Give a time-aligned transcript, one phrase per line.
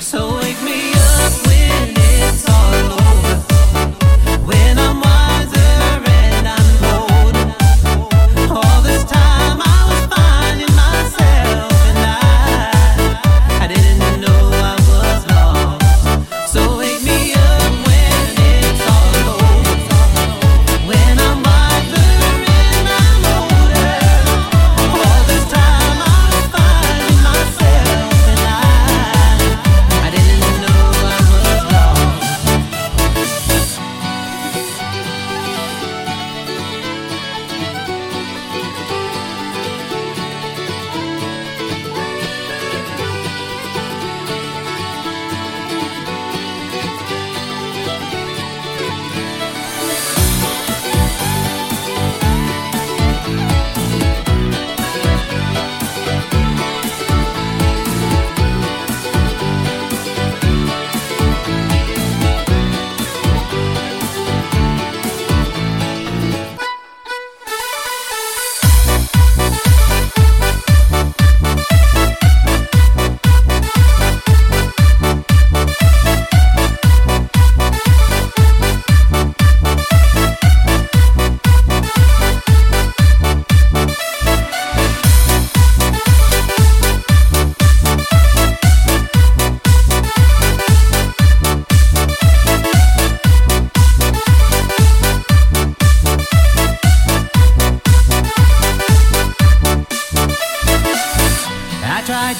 [0.00, 0.75] So wake me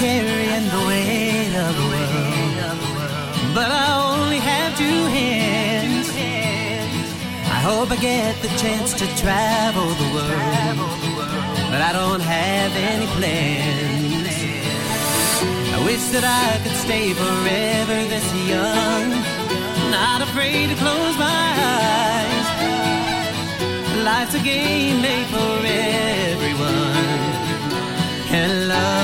[0.00, 2.78] carrying the weight of the world.
[3.54, 6.08] But I only have two hands.
[7.56, 10.88] I hope I get the chance to travel the world.
[11.70, 14.28] But I don't have any plans.
[15.76, 19.06] I wish that I could stay forever this young.
[19.90, 22.46] Not afraid to close my eyes.
[24.08, 25.54] Life's a game made for
[26.32, 27.04] everyone.
[28.32, 28.99] And love.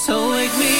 [0.00, 0.79] So wake me